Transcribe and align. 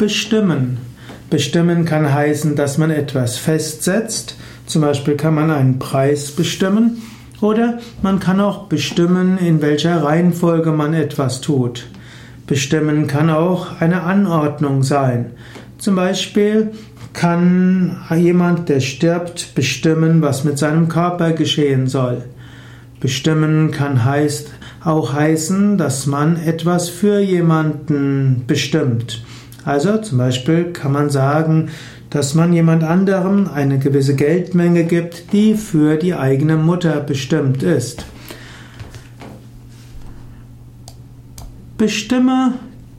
Bestimmen. 0.00 0.78
Bestimmen 1.28 1.84
kann 1.84 2.10
heißen, 2.10 2.56
dass 2.56 2.78
man 2.78 2.90
etwas 2.90 3.36
festsetzt. 3.36 4.34
Zum 4.64 4.80
Beispiel 4.80 5.14
kann 5.14 5.34
man 5.34 5.50
einen 5.50 5.78
Preis 5.78 6.30
bestimmen 6.30 7.02
oder 7.42 7.80
man 8.00 8.18
kann 8.18 8.40
auch 8.40 8.64
bestimmen, 8.64 9.36
in 9.36 9.60
welcher 9.60 10.02
Reihenfolge 10.02 10.72
man 10.72 10.94
etwas 10.94 11.42
tut. 11.42 11.86
Bestimmen 12.46 13.08
kann 13.08 13.28
auch 13.28 13.78
eine 13.78 14.04
Anordnung 14.04 14.84
sein. 14.84 15.32
Zum 15.76 15.96
Beispiel 15.96 16.70
kann 17.12 17.98
jemand, 18.16 18.70
der 18.70 18.80
stirbt, 18.80 19.54
bestimmen, 19.54 20.22
was 20.22 20.44
mit 20.44 20.56
seinem 20.56 20.88
Körper 20.88 21.32
geschehen 21.32 21.88
soll. 21.88 22.24
Bestimmen 23.00 23.70
kann 23.70 24.02
heißt, 24.02 24.50
auch 24.82 25.12
heißen, 25.12 25.76
dass 25.76 26.06
man 26.06 26.42
etwas 26.42 26.88
für 26.88 27.20
jemanden 27.20 28.44
bestimmt. 28.46 29.22
Also 29.64 29.98
zum 29.98 30.18
Beispiel 30.18 30.72
kann 30.72 30.92
man 30.92 31.10
sagen, 31.10 31.68
dass 32.10 32.34
man 32.34 32.52
jemand 32.52 32.82
anderem 32.82 33.48
eine 33.52 33.78
gewisse 33.78 34.16
Geldmenge 34.16 34.84
gibt, 34.84 35.32
die 35.32 35.54
für 35.54 35.96
die 35.96 36.14
eigene 36.14 36.56
Mutter 36.56 37.00
bestimmt 37.00 37.62
ist. 37.62 38.04
Bestimme 41.78 42.54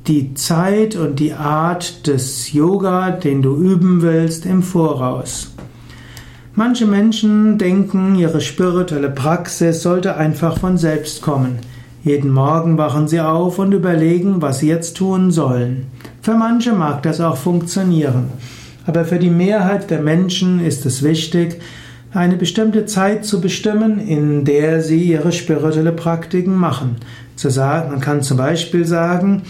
die 0.08 0.34
Zeit 0.34 0.96
und 0.96 1.20
die 1.20 1.34
Art 1.34 2.08
des 2.08 2.54
Yoga, 2.54 3.12
den 3.12 3.42
du 3.42 3.56
üben 3.56 4.02
willst, 4.02 4.46
im 4.46 4.64
Voraus. 4.64 5.52
Manche 6.56 6.86
Menschen 6.86 7.58
denken, 7.58 8.16
ihre 8.16 8.42
spirituelle 8.42 9.10
Praxis 9.10 9.84
sollte 9.84 10.18
einfach 10.18 10.58
von 10.58 10.78
selbst 10.78 11.22
kommen. 11.22 11.60
Jeden 12.04 12.32
Morgen 12.32 12.78
wachen 12.78 13.08
sie 13.08 13.20
auf 13.20 13.60
und 13.60 13.74
überlegen, 13.74 14.42
was 14.42 14.60
sie 14.60 14.68
jetzt 14.68 14.98
tun 14.98 15.32
sollen. 15.32 15.86
Für 16.22 16.36
manche 16.36 16.74
mag 16.74 17.02
das 17.02 17.20
auch 17.20 17.38
funktionieren. 17.38 18.30
Aber 18.86 19.06
für 19.06 19.18
die 19.18 19.30
Mehrheit 19.30 19.90
der 19.90 20.02
Menschen 20.02 20.64
ist 20.64 20.86
es 20.86 21.02
wichtig, 21.02 21.60
eine 22.14 22.36
bestimmte 22.36 22.86
Zeit 22.86 23.26
zu 23.26 23.42
bestimmen, 23.42 24.00
in 24.00 24.46
der 24.46 24.82
sie 24.82 25.04
ihre 25.04 25.32
spirituelle 25.32 25.94
Praktiken 25.94 26.56
machen. 26.56 26.98
Zu 27.36 27.50
sagen, 27.50 27.92
man 27.92 28.02
kann 28.02 28.22
zum 28.22 28.38
Beispiel 28.38 28.86
sagen, 28.86 29.44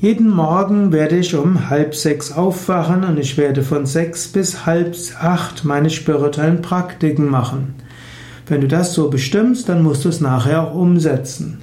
jeden 0.00 0.30
Morgen 0.30 0.92
werde 0.92 1.18
ich 1.18 1.34
um 1.34 1.68
halb 1.68 1.94
sechs 1.94 2.32
aufwachen 2.32 3.04
und 3.04 3.18
ich 3.18 3.36
werde 3.36 3.62
von 3.62 3.84
sechs 3.86 4.28
bis 4.28 4.64
halb 4.64 4.96
acht 5.20 5.64
meine 5.64 5.90
spirituellen 5.90 6.62
Praktiken 6.62 7.28
machen. 7.28 7.74
Wenn 8.48 8.62
du 8.62 8.66
das 8.66 8.94
so 8.94 9.10
bestimmst, 9.10 9.68
dann 9.68 9.82
musst 9.82 10.04
du 10.04 10.08
es 10.08 10.20
nachher 10.20 10.62
auch 10.62 10.74
umsetzen. 10.74 11.58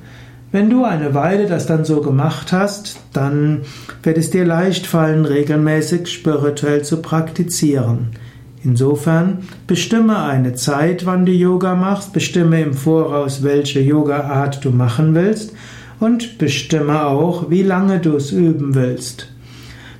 Wenn 0.57 0.71
du 0.71 0.85
eine 0.85 1.13
Weile 1.13 1.45
das 1.45 1.67
dann 1.67 1.85
so 1.85 2.01
gemacht 2.01 2.51
hast, 2.51 2.97
dann 3.13 3.61
wird 4.01 4.17
es 4.17 4.31
dir 4.31 4.43
leicht 4.43 4.87
fallen, 4.87 5.23
regelmäßig 5.23 6.11
spirituell 6.11 6.81
zu 6.81 6.99
praktizieren. 6.99 8.07
Insofern 8.63 9.43
bestimme 9.67 10.17
eine 10.23 10.55
Zeit, 10.55 11.05
wann 11.05 11.27
du 11.27 11.31
Yoga 11.31 11.75
machst, 11.75 12.11
bestimme 12.11 12.59
im 12.59 12.73
Voraus, 12.73 13.43
welche 13.43 13.81
Yoga-Art 13.81 14.65
du 14.65 14.71
machen 14.71 15.13
willst 15.13 15.53
und 15.99 16.39
bestimme 16.39 17.05
auch, 17.05 17.51
wie 17.51 17.61
lange 17.61 17.99
du 17.99 18.15
es 18.15 18.31
üben 18.31 18.73
willst. 18.73 19.27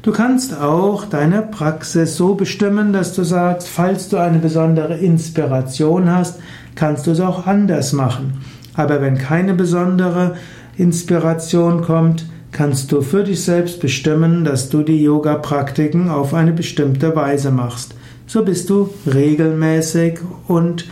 Du 0.02 0.12
kannst 0.12 0.60
auch 0.60 1.06
deine 1.06 1.44
Praxis 1.44 2.18
so 2.18 2.34
bestimmen, 2.34 2.94
dass 2.94 3.14
du 3.14 3.22
sagst, 3.22 3.68
falls 3.68 4.10
du 4.10 4.18
eine 4.18 4.40
besondere 4.40 4.98
Inspiration 4.98 6.10
hast, 6.10 6.40
kannst 6.74 7.06
du 7.06 7.12
es 7.12 7.20
auch 7.20 7.46
anders 7.46 7.94
machen. 7.94 8.42
Aber 8.78 9.02
wenn 9.02 9.18
keine 9.18 9.54
besondere 9.54 10.36
Inspiration 10.78 11.82
kommt, 11.82 12.26
kannst 12.52 12.92
du 12.92 13.02
für 13.02 13.24
dich 13.24 13.44
selbst 13.44 13.82
bestimmen, 13.82 14.46
dass 14.46 14.70
du 14.70 14.84
die 14.84 15.02
Yoga-Praktiken 15.04 16.10
auf 16.10 16.34
eine 16.34 16.54
bestimmte 16.54 17.16
Weise 17.16 17.52
machst. 17.52 17.96
So 18.28 18.46
bist 18.46 18.70
du 18.70 18.90
regelmäßig 19.06 20.20
und 20.48 20.88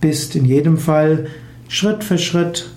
bist 0.00 0.36
in 0.36 0.44
jedem 0.44 0.78
Fall 0.78 1.26
Schritt 1.68 2.04
für 2.04 2.18
Schritt 2.18 2.70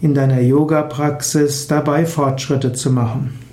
in 0.00 0.14
deiner 0.14 0.40
Yoga-Praxis 0.40 1.66
dabei, 1.66 2.06
Fortschritte 2.06 2.72
zu 2.72 2.90
machen. 2.90 3.47